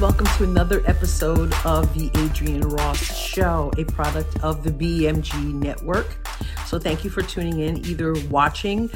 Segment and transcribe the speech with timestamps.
[0.00, 6.28] welcome to another episode of the Adrienne Ross Show, a product of the BMG Network.
[6.66, 8.90] So, thank you for tuning in, either watching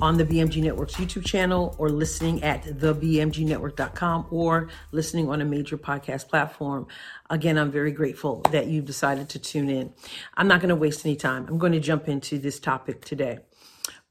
[0.00, 5.76] on the BMG Network's YouTube channel or listening at thebmgnetwork.com or listening on a major
[5.76, 6.86] podcast platform.
[7.28, 9.92] Again, I'm very grateful that you've decided to tune in.
[10.38, 11.46] I'm not going to waste any time.
[11.48, 13.40] I'm going to jump into this topic today.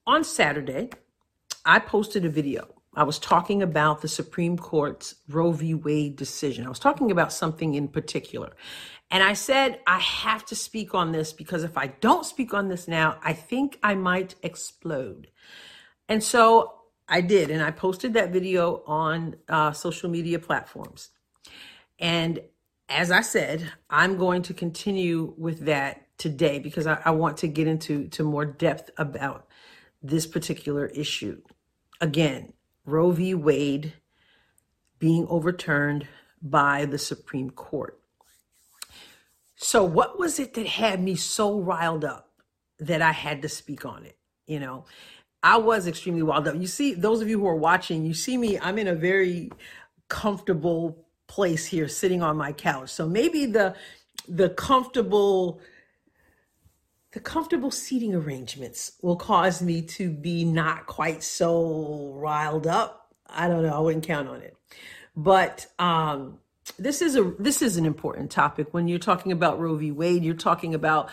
[0.05, 0.91] On Saturday,
[1.66, 2.75] I posted a video.
[2.95, 5.73] I was talking about the Supreme Court's Roe v.
[5.73, 6.66] Wade decision.
[6.66, 8.54] I was talking about something in particular.
[9.12, 12.70] And I said, I have to speak on this because if I don't speak on
[12.70, 15.27] this now, I think I might explode.
[16.08, 16.73] And so
[17.08, 21.09] I did, and I posted that video on uh, social media platforms.
[21.99, 22.40] And
[22.90, 27.48] as I said, I'm going to continue with that today because I, I want to
[27.48, 29.48] get into to more depth about
[30.02, 31.41] this particular issue.
[32.02, 32.54] Again,
[32.86, 33.34] Roe v.
[33.34, 33.94] Wade
[35.00, 36.08] being overturned
[36.41, 38.00] by the Supreme Court.
[39.55, 42.30] So, what was it that had me so riled up
[42.80, 44.18] that I had to speak on it?
[44.46, 44.86] You know,
[45.42, 46.55] I was extremely wild up.
[46.55, 49.52] You see, those of you who are watching, you see me, I'm in a very
[50.08, 52.90] comfortable place here sitting on my couch.
[52.90, 53.76] So maybe the
[54.27, 55.60] the comfortable
[57.16, 63.16] the comfortable seating arrangements will cause me to be not quite so riled up.
[63.26, 64.58] I don't know, I wouldn't count on it.
[65.16, 66.40] But um
[66.78, 69.91] this is a this is an important topic when you're talking about Roe v.
[69.91, 70.25] Wade.
[70.25, 71.09] You're talking about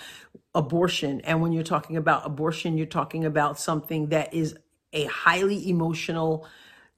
[0.56, 4.56] abortion, and when you're talking about abortion, you're talking about something that is
[4.92, 6.48] a highly emotional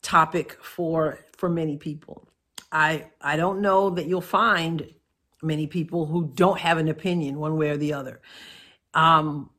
[0.01, 2.27] topic for for many people.
[2.73, 4.95] I I don't know that you'll find
[5.43, 8.23] many people who don't have an opinion one way or the other.
[8.95, 9.51] Um,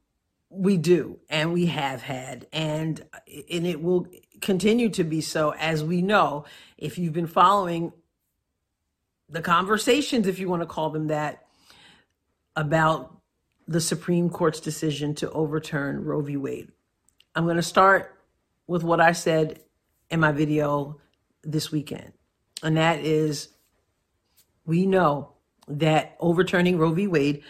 [0.50, 4.08] we do, and we have had, and and it will
[4.42, 6.46] continue to be so as we know
[6.78, 7.92] if you've been following
[9.30, 11.46] the conversations, if you want to call them that,
[12.56, 13.18] about
[13.68, 16.38] the Supreme Court's decision to overturn Roe v.
[16.38, 16.72] Wade.
[17.34, 18.18] I'm going to start
[18.68, 19.60] with what I said
[20.10, 21.02] in my video
[21.44, 22.14] this weekend,
[22.64, 23.50] and that is
[24.66, 25.34] we know
[25.68, 27.08] that overturning Roe v.
[27.08, 27.44] Wade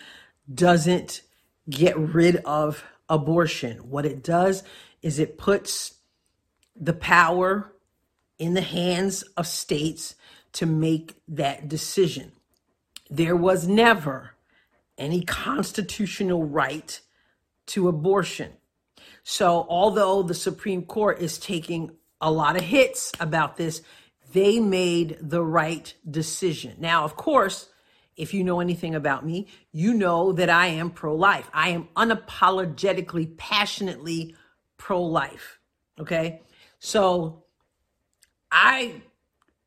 [0.51, 1.21] doesn't
[1.69, 3.89] get rid of abortion.
[3.89, 4.63] What it does
[5.01, 5.95] is it puts
[6.75, 7.71] the power
[8.37, 10.15] in the hands of states
[10.53, 12.31] to make that decision.
[13.09, 14.31] There was never
[14.97, 16.99] any constitutional right
[17.67, 18.53] to abortion.
[19.23, 23.81] So, although the Supreme Court is taking a lot of hits about this,
[24.33, 26.75] they made the right decision.
[26.79, 27.69] Now, of course,
[28.15, 31.49] if you know anything about me, you know that I am pro life.
[31.53, 34.35] I am unapologetically, passionately
[34.77, 35.59] pro life.
[35.99, 36.41] Okay.
[36.79, 37.43] So
[38.51, 39.01] I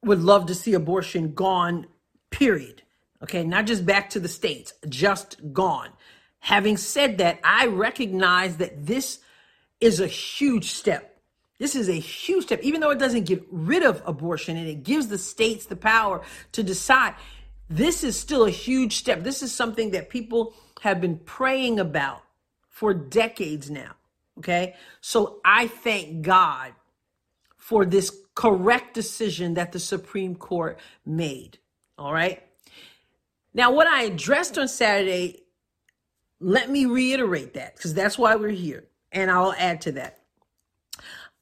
[0.02, 1.86] would love to see abortion gone,
[2.30, 2.82] period.
[3.22, 5.90] Okay, not just back to the states, just gone.
[6.38, 9.18] Having said that, I recognize that this
[9.80, 11.20] is a huge step.
[11.58, 14.84] This is a huge step, even though it doesn't get rid of abortion and it
[14.84, 16.22] gives the states the power
[16.52, 17.14] to decide.
[17.70, 19.22] This is still a huge step.
[19.22, 22.22] This is something that people have been praying about
[22.68, 23.92] for decades now.
[24.38, 26.72] Okay, so I thank God
[27.56, 31.58] for this correct decision that the Supreme Court made.
[31.98, 32.42] All right.
[33.52, 35.42] Now, what I addressed on Saturday,
[36.38, 38.84] let me reiterate that because that's why we're here.
[39.10, 40.20] And I'll add to that.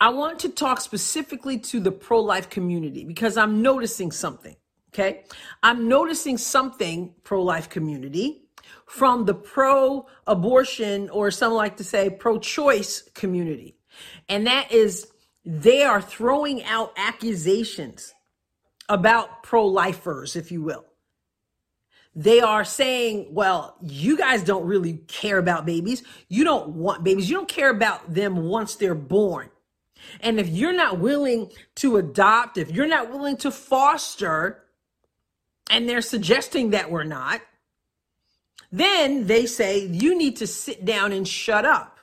[0.00, 4.56] I want to talk specifically to the pro life community because I'm noticing something.
[4.92, 5.24] Okay.
[5.62, 8.47] I'm noticing something, pro life community,
[8.86, 13.76] from the pro abortion or some like to say pro choice community.
[14.28, 15.08] And that is
[15.44, 18.14] they are throwing out accusations
[18.88, 20.84] about pro lifers, if you will.
[22.14, 26.03] They are saying, well, you guys don't really care about babies.
[26.28, 27.28] You don't want babies.
[27.28, 29.50] You don't care about them once they're born.
[30.21, 34.65] And if you're not willing to adopt, if you're not willing to foster,
[35.71, 37.41] and they're suggesting that we're not,
[38.72, 41.98] then they say you need to sit down and shut up.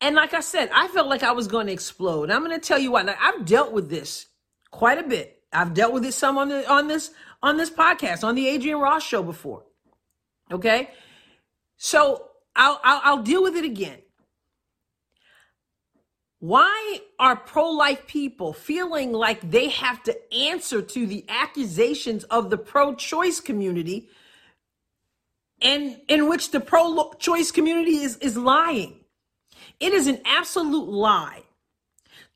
[0.00, 2.30] And like I said, I felt like I was going to explode.
[2.30, 3.06] I'm going to tell you what.
[3.06, 4.26] Now, I've dealt with this
[4.70, 5.42] quite a bit.
[5.52, 7.10] I've dealt with it some on the on this
[7.42, 9.64] on this podcast on the Adrienne Ross show before.
[10.50, 10.90] Okay,
[11.76, 13.98] so I'll, I'll, I'll deal with it again.
[16.40, 22.48] Why are pro life people feeling like they have to answer to the accusations of
[22.48, 24.08] the pro choice community
[25.60, 29.04] and in which the pro choice community is, is lying?
[29.78, 31.42] It is an absolute lie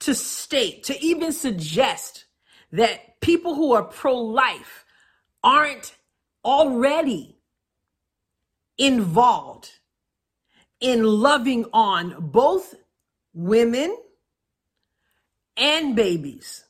[0.00, 2.26] to state, to even suggest
[2.72, 4.84] that people who are pro life
[5.42, 5.96] aren't
[6.44, 7.38] already
[8.76, 9.70] involved
[10.78, 12.74] in loving on both
[13.34, 13.96] women
[15.56, 16.64] and babies.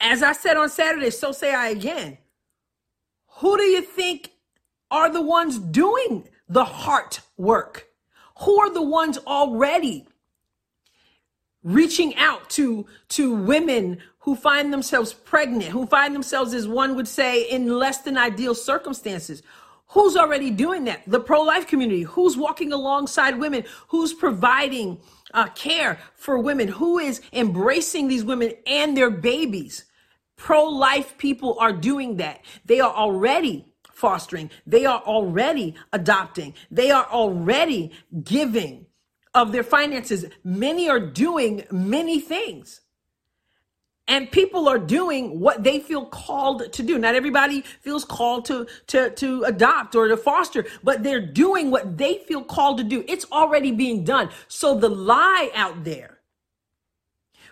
[0.00, 2.18] As I said on Saturday, so say I again.
[3.36, 4.32] Who do you think
[4.90, 7.86] are the ones doing the heart work?
[8.40, 10.06] Who are the ones already
[11.62, 17.08] reaching out to to women who find themselves pregnant, who find themselves as one would
[17.08, 19.42] say in less than ideal circumstances?
[19.92, 21.02] Who's already doing that?
[21.06, 22.02] The pro-life community.
[22.02, 23.64] Who's walking alongside women?
[23.88, 25.00] Who's providing
[25.34, 26.68] uh, care for women?
[26.68, 29.84] Who is embracing these women and their babies?
[30.36, 32.40] Pro-life people are doing that.
[32.64, 34.50] They are already fostering.
[34.66, 36.54] They are already adopting.
[36.70, 37.92] They are already
[38.24, 38.86] giving
[39.34, 40.24] of their finances.
[40.42, 42.80] Many are doing many things.
[44.08, 46.98] And people are doing what they feel called to do.
[46.98, 51.96] Not everybody feels called to, to, to adopt or to foster, but they're doing what
[51.96, 53.04] they feel called to do.
[53.06, 54.30] It's already being done.
[54.48, 56.18] So the lie out there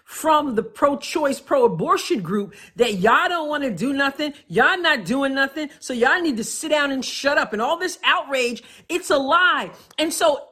[0.04, 4.34] from the pro-choice, pro-abortion group that y'all don't want to do nothing.
[4.48, 5.70] Y'all not doing nothing.
[5.78, 7.52] So y'all need to sit down and shut up.
[7.52, 9.70] And all this outrage, it's a lie.
[9.98, 10.48] And so,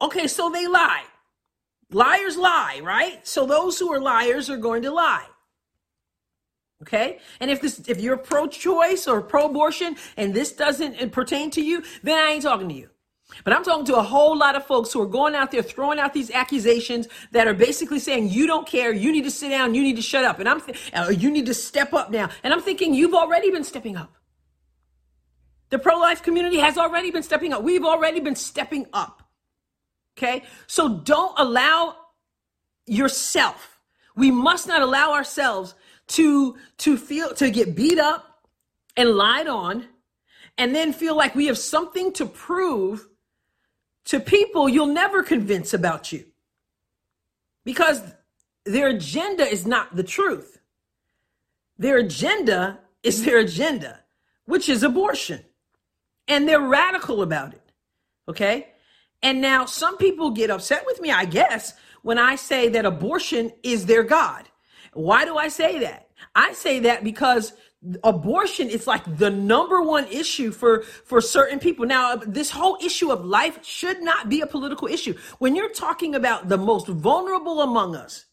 [0.00, 1.02] okay, so they lie.
[1.90, 3.26] Liars lie, right?
[3.26, 5.26] So those who are liars are going to lie.
[6.82, 7.18] Okay?
[7.40, 12.18] And if this if you're pro-choice or pro-abortion and this doesn't pertain to you, then
[12.18, 12.88] I ain't talking to you.
[13.44, 15.98] But I'm talking to a whole lot of folks who are going out there throwing
[15.98, 19.74] out these accusations that are basically saying you don't care, you need to sit down,
[19.74, 22.28] you need to shut up, and I'm th- uh, you need to step up now.
[22.42, 24.16] And I'm thinking you've already been stepping up.
[25.70, 27.62] The pro-life community has already been stepping up.
[27.62, 29.22] We've already been stepping up.
[30.18, 30.42] Okay?
[30.66, 31.96] So don't allow
[32.86, 33.78] yourself.
[34.14, 35.74] We must not allow ourselves
[36.12, 38.46] to to feel to get beat up
[38.96, 39.86] and lied on
[40.58, 43.08] and then feel like we have something to prove
[44.04, 46.24] to people you'll never convince about you
[47.64, 48.02] because
[48.64, 50.60] their agenda is not the truth.
[51.78, 54.00] Their agenda is their agenda,
[54.44, 55.44] which is abortion.
[56.28, 57.72] And they're radical about it.
[58.28, 58.68] Okay.
[59.22, 63.52] And now some people get upset with me, I guess, when I say that abortion
[63.62, 64.48] is their God.
[64.92, 66.08] Why do I say that?
[66.34, 67.52] I say that because
[68.04, 71.86] abortion is like the number one issue for for certain people.
[71.86, 75.14] Now this whole issue of life should not be a political issue.
[75.38, 78.26] When you're talking about the most vulnerable among us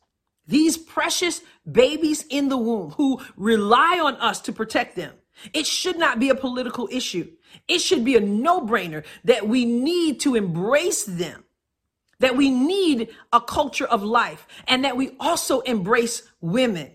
[0.46, 1.42] these precious
[1.72, 5.14] babies in the womb who rely on us to protect them
[5.54, 7.30] it should not be a political issue.
[7.68, 11.44] It should be a no-brainer that we need to embrace them
[12.20, 16.92] that we need a culture of life and that we also embrace women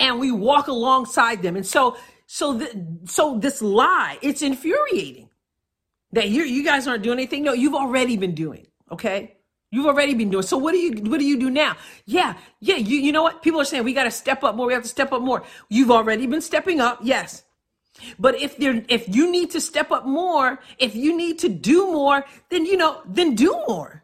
[0.00, 1.56] and we walk alongside them.
[1.56, 1.96] And so,
[2.26, 5.30] so, the, so this lie, it's infuriating
[6.12, 7.44] that you you guys aren't doing anything.
[7.44, 8.66] No, you've already been doing.
[8.90, 9.36] Okay,
[9.70, 10.42] you've already been doing.
[10.42, 11.76] So what do you what do you do now?
[12.04, 12.76] Yeah, yeah.
[12.76, 13.42] You you know what?
[13.42, 14.66] People are saying we got to step up more.
[14.66, 15.44] We have to step up more.
[15.68, 17.00] You've already been stepping up.
[17.02, 17.44] Yes.
[18.18, 21.86] But if there, if you need to step up more, if you need to do
[21.92, 24.02] more, then you know, then do more.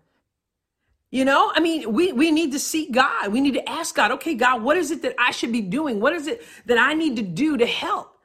[1.11, 3.33] You know, I mean, we, we need to seek God.
[3.33, 6.01] We need to ask God, okay, God, what is it that I should be doing?
[6.01, 8.19] What is it that I need to do to help?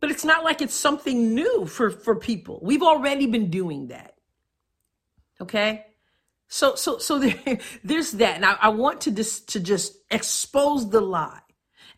[0.00, 2.58] But it's not like it's something new for, for people.
[2.62, 4.14] We've already been doing that.
[5.42, 5.84] Okay.
[6.48, 8.36] So, so, so there, there's that.
[8.36, 11.40] And I, I want to just, to just expose the lie.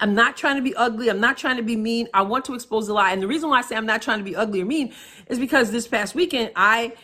[0.02, 1.08] I'm not trying to be ugly.
[1.10, 2.08] I'm not trying to be mean.
[2.12, 3.12] I want to expose the lie.
[3.12, 4.94] And the reason why I say I'm not trying to be ugly or mean
[5.28, 6.94] is because this past weekend, I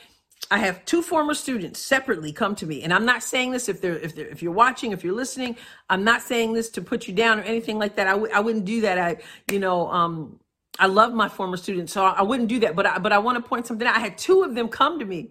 [0.50, 3.80] I have two former students separately come to me, and I'm not saying this if
[3.80, 5.56] they're if they're if you're watching, if you're listening,
[5.90, 8.08] I'm not saying this to put you down or anything like that.
[8.08, 8.98] I w- I wouldn't do that.
[8.98, 9.18] I
[9.52, 10.40] you know um
[10.80, 12.76] I love my former students, so I wouldn't do that.
[12.76, 13.96] But I but I want to point something out.
[13.96, 15.30] I had two of them come to me.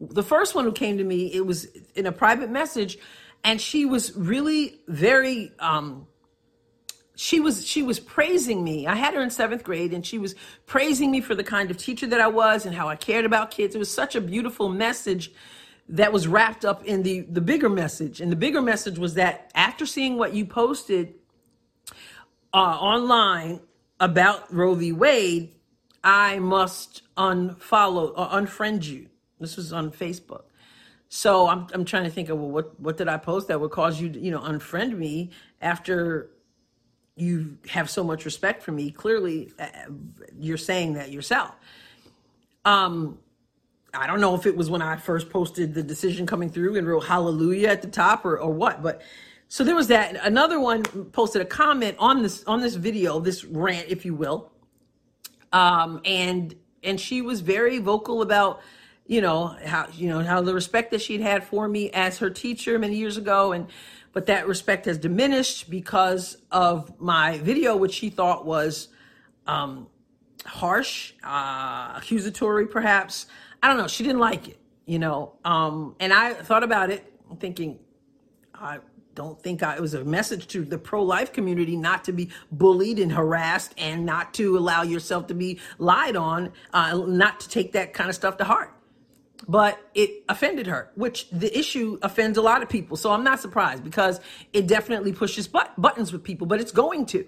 [0.00, 2.98] The first one who came to me, it was in a private message,
[3.44, 6.06] and she was really very um
[7.20, 8.86] she was she was praising me.
[8.86, 10.34] I had her in seventh grade, and she was
[10.64, 13.50] praising me for the kind of teacher that I was and how I cared about
[13.50, 13.74] kids.
[13.74, 15.30] It was such a beautiful message
[15.90, 18.22] that was wrapped up in the the bigger message.
[18.22, 21.14] And the bigger message was that after seeing what you posted
[22.54, 23.60] uh, online
[24.00, 24.92] about Roe v.
[24.92, 25.52] Wade,
[26.02, 29.08] I must unfollow or unfriend you.
[29.38, 30.44] This was on Facebook.
[31.10, 33.72] So I'm I'm trying to think of well, what what did I post that would
[33.72, 36.30] cause you to you know unfriend me after
[37.16, 38.90] you have so much respect for me.
[38.90, 39.66] Clearly, uh,
[40.38, 41.54] you're saying that yourself.
[42.64, 43.18] Um,
[43.92, 46.86] I don't know if it was when I first posted the decision coming through and
[46.86, 49.02] wrote hallelujah at the top or, or what, but
[49.48, 50.24] so there was that.
[50.24, 54.52] Another one posted a comment on this on this video, this rant, if you will.
[55.52, 58.60] Um, and and she was very vocal about
[59.06, 62.30] you know how you know how the respect that she'd had for me as her
[62.30, 63.66] teacher many years ago and
[64.12, 68.88] but that respect has diminished because of my video which she thought was
[69.46, 69.88] um,
[70.44, 73.26] harsh uh, accusatory perhaps.
[73.62, 73.88] I don't know.
[73.88, 75.36] She didn't like it you know?
[75.44, 77.04] Um, and i thought about it
[77.38, 77.78] thinking
[78.54, 78.78] i
[79.14, 82.98] don't think I, it was a message to the pro-life community not to be bullied
[82.98, 87.72] and harassed and not to allow yourself to be lied on uh, not to take
[87.72, 88.74] that kind of stuff to heart
[89.50, 92.96] but it offended her which the issue offends a lot of people.
[92.96, 94.20] So i'm not surprised because
[94.52, 97.26] it definitely pushes but- buttons with people but it's going to.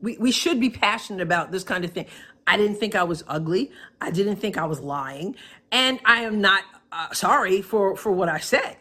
[0.00, 2.06] We, we should be passionate about this kind of thing.
[2.46, 3.70] I didn't think i was ugly.
[4.00, 5.36] I didn't think i was lying.
[5.70, 8.76] And i am not uh, sorry for for what i said.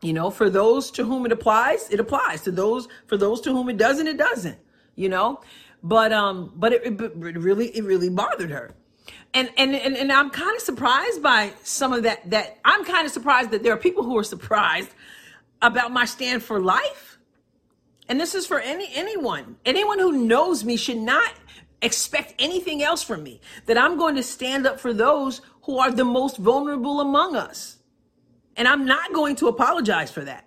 [0.00, 2.42] You know for those to whom it applies it applies.
[2.42, 4.58] To those for those to whom it doesn't it doesn't
[4.94, 5.40] you know?
[5.82, 8.76] But um but it, it really it really bothered her
[9.34, 13.06] and and and, and i'm kind of surprised by some of that that i'm kind
[13.06, 14.90] of surprised that there are people who are surprised
[15.60, 17.18] about my stand for life
[18.08, 21.32] and this is for any anyone anyone who knows me should not
[21.80, 25.90] expect anything else from me that i'm going to stand up for those who are
[25.90, 27.78] the most vulnerable among us
[28.56, 30.46] and I'm not going to apologize for that.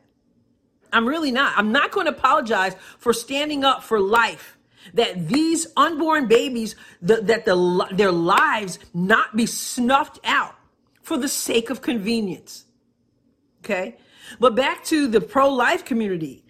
[0.93, 1.53] I'm really not.
[1.57, 4.57] I'm not going to apologize for standing up for life.
[4.93, 10.55] That these unborn babies, the, that the, their lives not be snuffed out
[11.01, 12.65] for the sake of convenience.
[13.63, 13.97] Okay?
[14.39, 16.43] But back to the pro life community,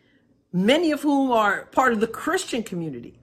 [0.52, 3.20] many of whom are part of the Christian community.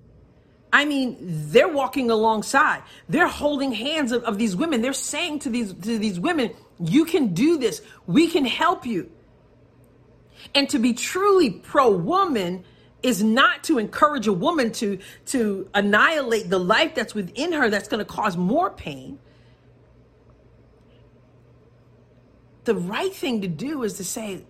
[0.72, 2.82] I mean, they're walking alongside.
[3.08, 4.80] They're holding hands of, of these women.
[4.80, 7.82] They're saying to these to these women, you can do this.
[8.06, 9.10] We can help you.
[10.54, 12.64] And to be truly pro woman
[13.02, 17.88] is not to encourage a woman to, to annihilate the life that's within her that's
[17.88, 19.18] going to cause more pain.
[22.64, 24.44] The right thing to do is to say,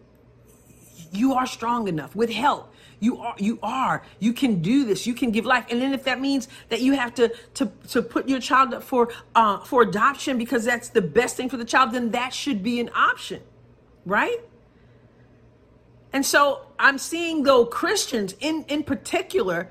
[1.13, 5.09] you are strong enough with help you are, you are, you can do this.
[5.09, 5.67] You can give life.
[5.71, 8.85] And then if that means that you have to, to, to put your child up
[8.85, 12.63] for, uh, for adoption because that's the best thing for the child, then that should
[12.63, 13.43] be an option,
[14.07, 14.39] right?
[16.12, 19.71] And so I'm seeing though Christians in, in particular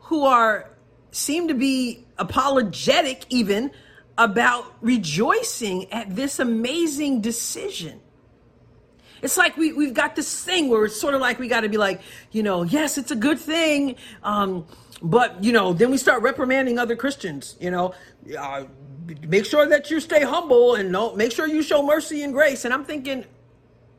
[0.00, 0.70] who are,
[1.10, 3.70] seem to be apologetic even
[4.16, 8.00] about rejoicing at this amazing decision.
[9.22, 11.68] It's like we, we've got this thing where it's sort of like we got to
[11.68, 12.00] be like,
[12.32, 13.96] you know, yes, it's a good thing.
[14.22, 14.66] Um,
[15.00, 17.94] but, you know, then we start reprimanding other Christians, you know,
[18.38, 18.64] uh,
[19.26, 22.64] make sure that you stay humble and no, make sure you show mercy and grace.
[22.64, 23.24] And I'm thinking,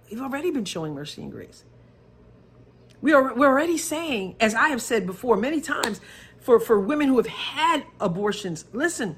[0.10, 1.64] you've already been showing mercy and grace.
[3.04, 6.00] We are, we're already saying, as I have said before many times,
[6.40, 9.18] for, for women who have had abortions, listen,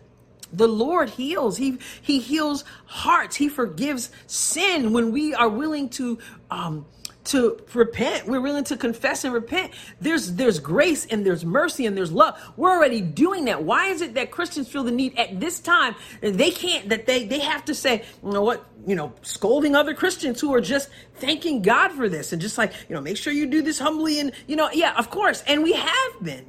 [0.51, 1.57] the Lord heals.
[1.57, 3.35] He He heals hearts.
[3.35, 6.17] He forgives sin when we are willing to
[6.49, 6.87] um,
[7.25, 8.27] to repent.
[8.27, 9.73] We're willing to confess and repent.
[9.99, 12.39] There's there's grace and there's mercy and there's love.
[12.57, 13.63] We're already doing that.
[13.63, 17.25] Why is it that Christians feel the need at this time they can't that they
[17.25, 20.89] they have to say, you know what, you know, scolding other Christians who are just
[21.15, 24.19] thanking God for this and just like, you know, make sure you do this humbly
[24.19, 25.43] and you know, yeah, of course.
[25.47, 26.45] And we have been.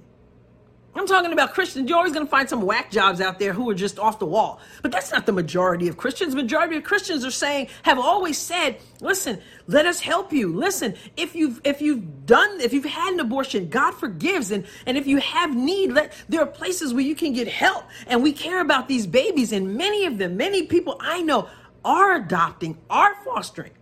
[0.97, 1.88] I'm talking about Christians.
[1.88, 4.26] You're always going to find some whack jobs out there who are just off the
[4.26, 4.61] wall.
[4.83, 6.35] But that's not the majority of Christians.
[6.35, 10.55] Majority of Christians are saying, have always said, listen, let us help you.
[10.55, 14.50] Listen, if you've if you've done if you've had an abortion, God forgives.
[14.50, 17.85] And and if you have need, let there are places where you can get help.
[18.07, 19.53] And we care about these babies.
[19.53, 21.49] And many of them, many people I know
[21.85, 23.73] are adopting, are fostering.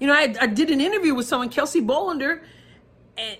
[0.00, 2.40] You know, I, I did an interview with someone, Kelsey Bolender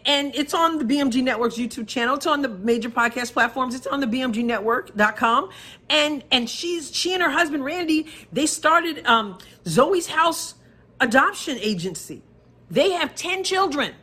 [0.04, 2.16] and it's on the BMG Network's YouTube channel.
[2.16, 3.75] It's on the major podcast platforms.
[3.75, 5.50] It's on the BMGNetwork.com.
[5.88, 10.54] And and she's she and her husband Randy, they started um, Zoe's House
[11.00, 12.23] Adoption Agency.
[12.70, 13.94] They have 10 children.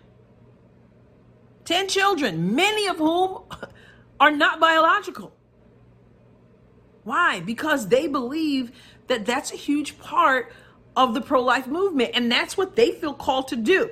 [1.66, 3.44] 10 children, many of whom
[4.20, 5.34] are not biological.
[7.04, 7.40] Why?
[7.40, 8.72] Because they believe
[9.08, 10.52] that that's a huge part
[10.96, 13.90] of the pro life movement, and that's what they feel called to do.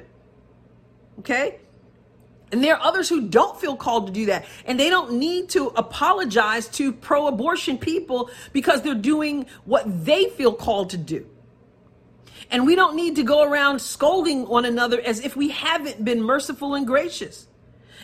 [1.19, 1.59] Okay?
[2.53, 4.45] And there are others who don't feel called to do that.
[4.65, 10.29] And they don't need to apologize to pro abortion people because they're doing what they
[10.29, 11.27] feel called to do.
[12.51, 16.21] And we don't need to go around scolding one another as if we haven't been
[16.21, 17.47] merciful and gracious.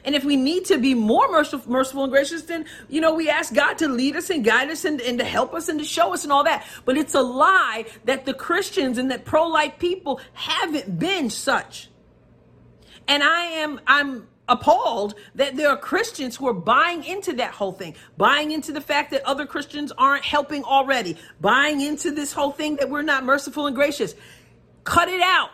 [0.03, 3.53] And if we need to be more merciful, and gracious, then, you know, we ask
[3.53, 6.11] God to lead us and guide us and, and to help us and to show
[6.11, 6.65] us and all that.
[6.85, 11.89] But it's a lie that the Christians and that pro life people haven't been such.
[13.09, 17.71] And I am, I'm appalled that there are Christians who are buying into that whole
[17.71, 22.51] thing, buying into the fact that other Christians aren't helping already, buying into this whole
[22.51, 24.15] thing that we're not merciful and gracious.
[24.83, 25.51] Cut it out.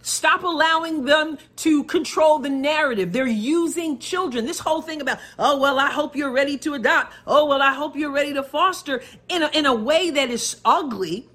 [0.00, 3.12] Stop allowing them to control the narrative.
[3.12, 4.46] They're using children.
[4.46, 7.12] This whole thing about, oh, well, I hope you're ready to adopt.
[7.26, 10.60] Oh, well, I hope you're ready to foster in a, in a way that is
[10.64, 11.28] ugly,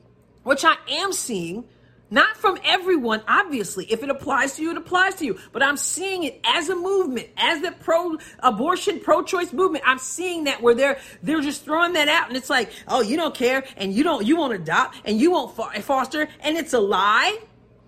[0.44, 1.66] which I am seeing
[2.14, 3.92] not from everyone, obviously.
[3.92, 5.40] If it applies to you, it applies to you.
[5.52, 9.84] But I'm seeing it as a movement, as the pro abortion, pro choice movement.
[9.88, 13.18] I'm seeing that where they're they're just throwing that out, and it's like, oh, you
[13.18, 16.80] don't care, and you don't you won't adopt, and you won't foster, and it's a
[16.80, 17.40] lie.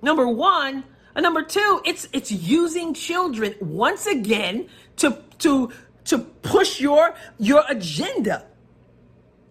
[0.01, 4.67] Number one, and number two, it's it's using children once again
[4.97, 5.71] to to
[6.05, 8.47] to push your your agenda.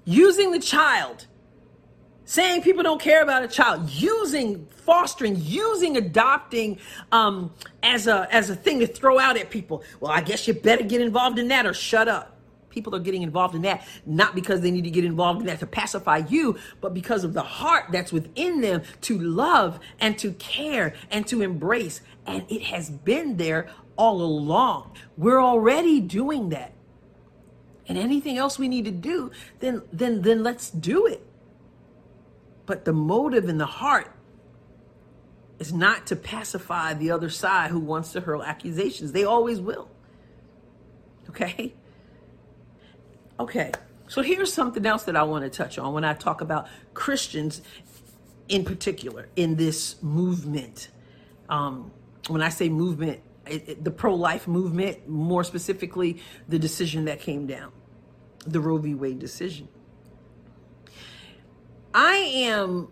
[0.05, 1.29] Using the child
[2.25, 6.79] saying people don't care about a child, using fostering, using adopting
[7.13, 7.53] um,
[7.83, 9.83] as a as a thing to throw out at people.
[10.01, 12.31] Well, I guess you better get involved in that or shut up.
[12.71, 15.61] People are getting involved in that not because they need to get involved in that
[15.61, 20.33] to pacify you, but because of the heart that's within them to love and to
[20.33, 22.01] care and to embrace.
[22.27, 24.97] And it has been there all along.
[25.17, 26.73] We're already doing that.
[27.87, 31.25] And anything else we need to do, then then then let's do it.
[32.67, 34.11] But the motive in the heart
[35.59, 39.13] is not to pacify the other side who wants to hurl accusations.
[39.13, 39.89] They always will.
[41.29, 41.75] Okay?
[43.39, 43.73] Okay.
[44.09, 47.63] So here's something else that I want to touch on when I talk about Christians
[48.49, 50.89] in particular in this movement.
[51.49, 51.91] Um,
[52.29, 57.21] when I say movement, it, it, the pro life movement, more specifically, the decision that
[57.21, 57.73] came down,
[58.47, 58.95] the Roe v.
[58.95, 59.69] Wade decision.
[61.95, 62.89] I am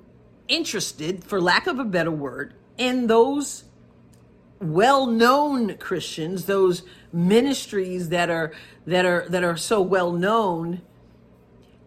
[0.47, 3.65] interested, for lack of a better word, in those
[4.61, 8.53] well known Christians, those ministries that are
[8.87, 10.83] that are that are so well known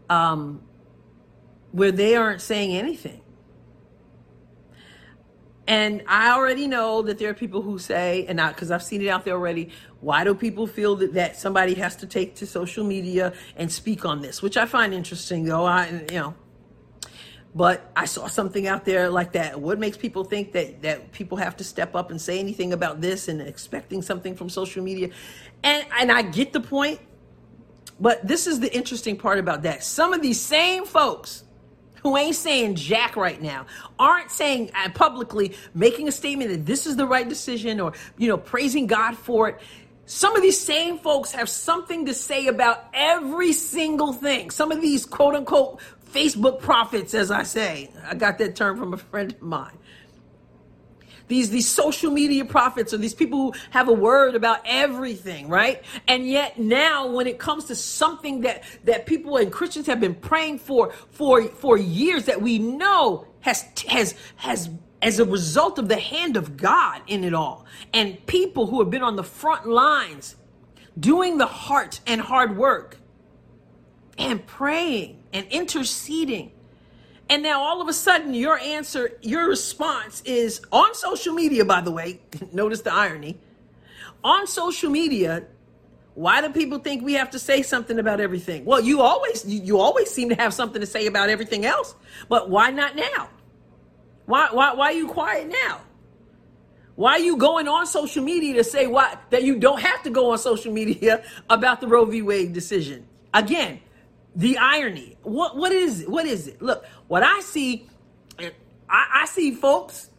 [0.10, 0.62] um,
[1.71, 3.21] where they aren't saying anything.
[5.67, 9.08] And I already know that there are people who say, and because I've seen it
[9.08, 12.84] out there already, why do people feel that, that somebody has to take to social
[12.84, 14.43] media and speak on this?
[14.43, 15.65] Which I find interesting, though.
[15.65, 16.36] I, you know,
[17.56, 19.62] but I saw something out there like that.
[19.62, 23.00] What makes people think that that people have to step up and say anything about
[23.00, 25.10] this and expecting something from social media?
[25.63, 27.00] And and I get the point,
[27.98, 29.86] but this is the interesting part about that.
[29.86, 31.46] Some of these same folks
[32.04, 33.65] who ain't saying jack right now
[33.98, 38.28] aren't saying uh, publicly making a statement that this is the right decision or you
[38.28, 39.62] know praising God for it
[40.08, 44.52] some of these same folks have something to say about every single thing.
[44.52, 45.82] Some of these quote unquote
[46.15, 47.91] Facebook prophets, as I say.
[48.08, 49.78] I got that term from a friend of mine.
[51.28, 55.84] These, these social media prophets or these people who have a word about everything, right?
[56.08, 60.13] And yet now when it comes to something that, that people and Christians have been
[60.13, 64.69] praying for, for, for years that we know has, has, has
[65.01, 68.89] as a result of the hand of God in it all and people who have
[68.89, 70.36] been on the front lines
[70.99, 72.97] doing the heart and hard work
[74.17, 76.52] and praying and interceding.
[77.30, 81.82] And now all of a sudden, your answer, your response is on social media, by
[81.82, 82.21] the way.
[82.54, 83.38] Notice the irony.
[84.24, 85.45] On social media,
[86.13, 88.63] why do people think we have to say something about everything?
[88.63, 91.95] Well, you always you, always seem to have something to say about everything else.
[92.30, 93.30] But why not now?
[94.26, 95.82] Why why why are you quiet now?
[96.95, 100.10] Why are you going on social media to say why that you don't have to
[100.10, 102.21] go on social media about the Roe v.
[102.21, 103.06] Wade decision?
[103.34, 103.82] Again,
[104.36, 105.17] the irony.
[105.24, 106.10] What what is it?
[106.10, 106.62] What is it?
[106.62, 107.88] Look, what I see,
[108.39, 108.52] I,
[108.89, 110.10] I see folks,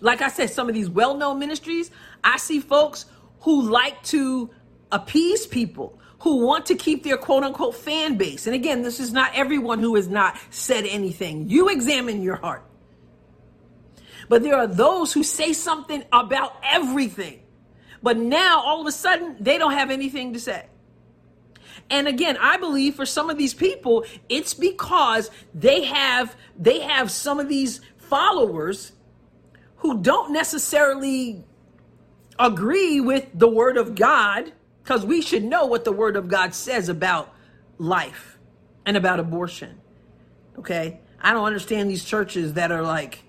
[0.00, 1.90] like I said, some of these well-known ministries,
[2.24, 3.06] I see folks
[3.40, 4.50] who like to
[4.92, 8.46] appease people, who want to keep their quote unquote fan base.
[8.46, 11.48] And again, this is not everyone who has not said anything.
[11.48, 12.64] You examine your heart.
[14.28, 17.42] But there are those who say something about everything.
[18.02, 20.66] But now all of a sudden they don't have anything to say.
[21.90, 27.10] And again, I believe for some of these people, it's because they have they have
[27.10, 28.92] some of these followers
[29.76, 31.44] who don't necessarily
[32.38, 36.54] agree with the word of God because we should know what the word of God
[36.54, 37.34] says about
[37.78, 38.38] life
[38.86, 39.80] and about abortion.
[40.58, 41.00] Okay?
[41.20, 43.20] I don't understand these churches that are like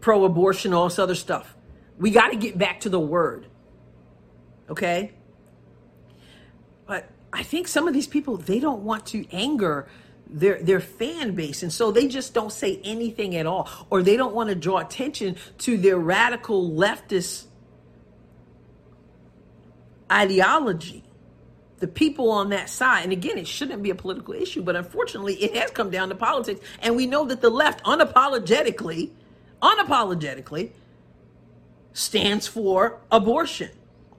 [0.00, 1.56] pro abortion, all this other stuff.
[1.98, 3.46] We got to get back to the word.
[4.68, 5.12] Okay?
[7.32, 9.88] I think some of these people they don't want to anger
[10.28, 14.16] their their fan base and so they just don't say anything at all or they
[14.16, 17.46] don't want to draw attention to their radical leftist
[20.10, 21.04] ideology,
[21.78, 25.34] the people on that side, and again, it shouldn't be a political issue, but unfortunately,
[25.34, 26.60] it has come down to politics.
[26.82, 29.10] And we know that the left unapologetically,
[29.62, 30.72] unapologetically,
[31.92, 33.70] stands for abortion.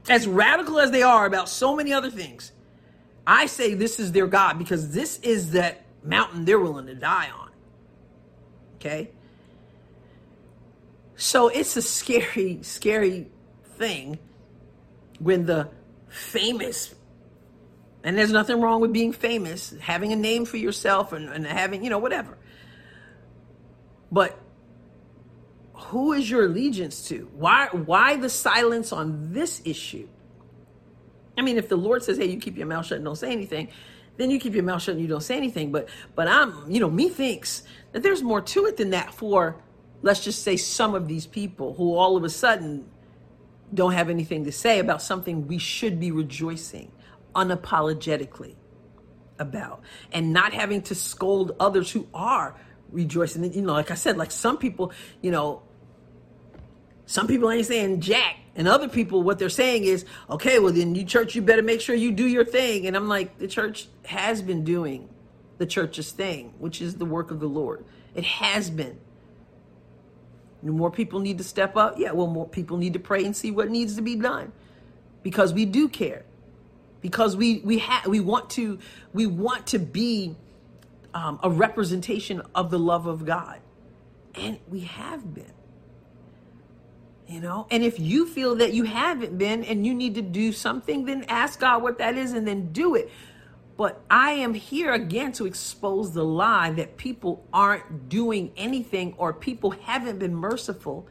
[0.10, 2.52] As radical as they are about so many other things,
[3.26, 7.30] I say this is their God because this is that mountain they're willing to die
[7.30, 7.50] on.
[8.76, 9.10] Okay?
[11.16, 13.28] So it's a scary, scary
[13.76, 14.18] thing
[15.20, 15.70] when the
[16.08, 16.96] famous,
[18.04, 21.84] and there's nothing wrong with being famous, having a name for yourself and, and having,
[21.84, 22.38] you know, whatever.
[24.12, 24.38] But
[25.74, 27.30] who is your allegiance to?
[27.34, 30.08] Why why the silence on this issue?
[31.38, 33.32] I mean, if the Lord says, "Hey, you keep your mouth shut and don't say
[33.32, 33.70] anything,"
[34.18, 35.72] then you keep your mouth shut and you don't say anything.
[35.72, 39.62] But but I'm, you know, me thinks that there's more to it than that for
[40.02, 42.86] let's just say some of these people who all of a sudden
[43.74, 46.92] don't have anything to say about something we should be rejoicing
[47.36, 48.56] unapologetically
[49.40, 53.52] about and not having to scold others who are rejoicing.
[53.54, 54.92] You know, like I said, like some people,
[55.22, 55.64] you know,
[57.06, 60.96] some people ain't saying jack and other people what they're saying is okay well then
[60.96, 63.88] you church you better make sure you do your thing and i'm like the church
[64.06, 65.10] has been doing
[65.58, 67.86] the church's thing which is the work of the lord
[68.16, 69.00] it has been
[70.64, 71.98] more people need to step up.
[71.98, 74.52] Yeah, well, more people need to pray and see what needs to be done
[75.24, 76.24] because we do care.
[77.02, 78.78] Because we we have we want to
[79.12, 80.36] we want to be
[81.16, 83.60] um, a representation of the love of God,
[84.36, 85.52] and we have been.
[87.32, 90.52] You know, and if you feel that you haven't been and you need to do
[90.52, 93.10] something, then ask God what that is and then do it.
[93.78, 99.32] But I am here again to expose the lie that people aren't doing anything or
[99.32, 101.08] people haven't been merciful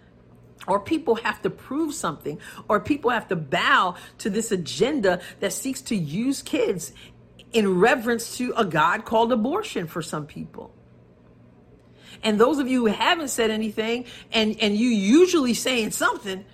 [0.66, 5.54] or people have to prove something or people have to bow to this agenda that
[5.54, 6.92] seeks to use kids
[7.54, 10.74] in reverence to a God called abortion for some people.
[12.22, 16.44] And those of you who haven't said anything and, and you usually saying something,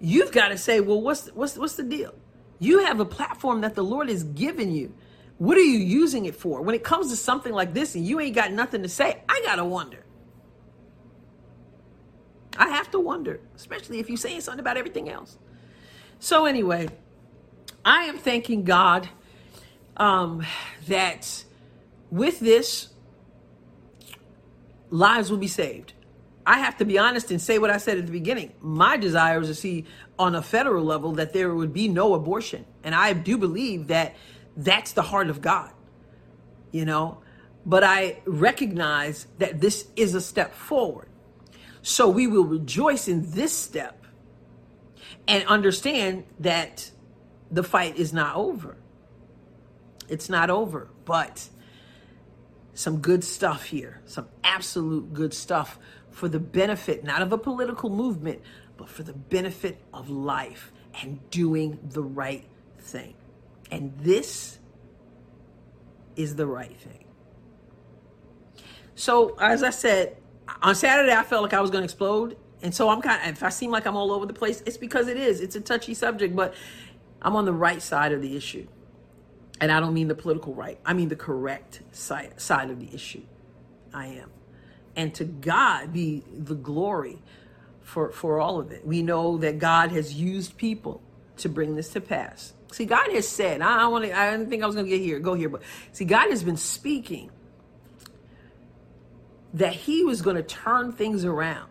[0.00, 2.14] you've got to say, well, what's, what's, what's the deal?
[2.58, 4.94] You have a platform that the Lord has given you
[5.40, 6.60] what are you using it for?
[6.60, 9.40] When it comes to something like this and you ain't got nothing to say, I
[9.42, 10.04] got to wonder.
[12.58, 15.38] I have to wonder, especially if you're saying something about everything else.
[16.18, 16.90] So, anyway,
[17.86, 19.08] I am thanking God
[19.96, 20.44] um,
[20.88, 21.42] that
[22.10, 22.90] with this,
[24.90, 25.94] lives will be saved.
[26.46, 28.52] I have to be honest and say what I said at the beginning.
[28.60, 29.86] My desire is to see
[30.18, 32.64] on a federal level that there would be no abortion.
[32.82, 34.16] And I do believe that
[34.56, 35.70] that's the heart of God,
[36.72, 37.18] you know?
[37.64, 41.08] But I recognize that this is a step forward.
[41.82, 44.06] So we will rejoice in this step
[45.28, 46.90] and understand that
[47.50, 48.76] the fight is not over.
[50.08, 51.48] It's not over, but
[52.74, 55.78] some good stuff here, some absolute good stuff
[56.10, 58.40] for the benefit, not of a political movement,
[58.76, 62.46] but for the benefit of life and doing the right
[62.78, 63.14] thing.
[63.70, 64.58] And this
[66.16, 67.04] is the right thing.
[68.94, 70.16] So, as I said,
[70.62, 72.36] on Saturday, I felt like I was going to explode.
[72.62, 74.76] And so I'm kind of, if I seem like I'm all over the place, it's
[74.76, 75.40] because it is.
[75.40, 76.54] It's a touchy subject, but
[77.22, 78.66] I'm on the right side of the issue.
[79.60, 82.94] And I don't mean the political right, I mean the correct side, side of the
[82.94, 83.22] issue.
[83.92, 84.30] I am.
[84.96, 87.18] And to God be the glory
[87.82, 88.86] for, for all of it.
[88.86, 91.02] We know that God has used people
[91.38, 92.52] to bring this to pass.
[92.72, 94.90] See, God has said, I, I want to, I didn't think I was going to
[94.90, 97.30] get here, go here, but see, God has been speaking
[99.54, 101.70] that He was going to turn things around.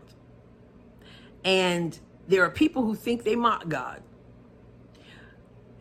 [1.45, 1.97] And
[2.28, 4.02] there are people who think they mock God.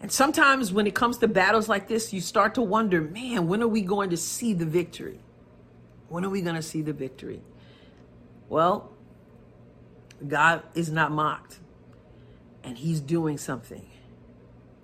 [0.00, 3.62] And sometimes when it comes to battles like this, you start to wonder, man, when
[3.62, 5.18] are we going to see the victory?
[6.08, 7.42] When are we going to see the victory?
[8.48, 8.92] Well,
[10.26, 11.58] God is not mocked,
[12.64, 13.88] and He's doing something.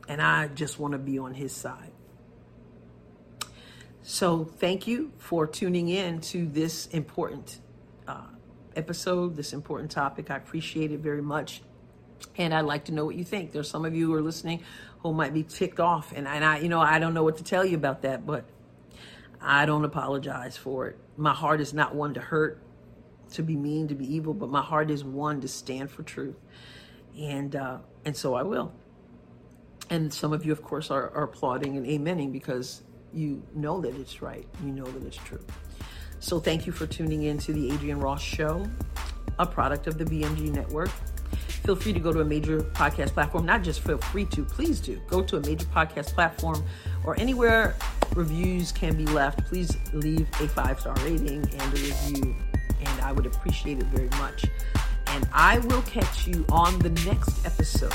[0.09, 1.91] And I just want to be on his side.
[4.03, 7.61] So thank you for tuning in to this important
[8.07, 8.27] uh,
[8.77, 10.31] episode, this important topic.
[10.31, 11.63] I appreciate it very much.
[12.37, 13.53] And I'd like to know what you think.
[13.53, 14.63] There's some of you who are listening
[15.01, 16.13] who might be ticked off.
[16.17, 18.45] And, and I, you know, I don't know what to tell you about that, but
[19.41, 20.99] I don't apologize for it.
[21.17, 22.61] My heart is not one to hurt,
[23.33, 26.37] to be mean, to be evil, but my heart is one to stand for truth.
[27.19, 28.73] And, uh, and so I will.
[29.91, 33.95] And some of you, of course, are, are applauding and amening because you know that
[33.97, 34.47] it's right.
[34.65, 35.45] You know that it's true.
[36.21, 38.67] So thank you for tuning in to the Adrienne Ross Show,
[39.39, 40.91] a product of the BMG Network.
[41.65, 43.47] Feel free to go to a major podcast platform.
[43.47, 45.01] Not just feel free to, please do.
[45.09, 46.63] Go to a major podcast platform
[47.05, 47.75] or anywhere
[48.15, 49.47] reviews can be left.
[49.47, 52.37] Please leave a five star rating and a review,
[52.81, 54.45] and I would appreciate it very much.
[55.07, 57.93] And I will catch you on the next episode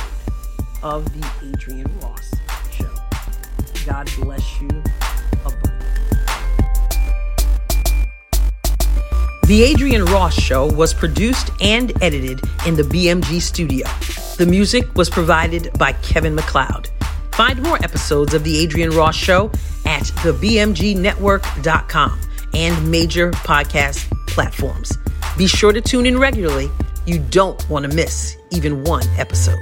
[0.82, 2.34] of the Adrienne Ross
[2.72, 2.90] Show.
[3.86, 4.84] God bless you
[9.50, 13.88] The Adrienne Ross Show was produced and edited in the BMG studio.
[14.38, 16.92] The music was provided by Kevin MacLeod.
[17.32, 19.48] Find more episodes of The Adrienne Ross Show
[19.88, 22.20] at thebmgnetwork.com
[22.54, 24.96] and major podcast platforms.
[25.36, 26.70] Be sure to tune in regularly.
[27.08, 29.58] You don't want to miss even one episode.